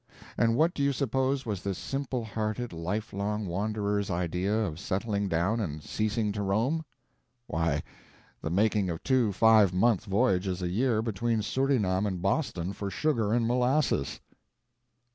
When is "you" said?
0.81-0.93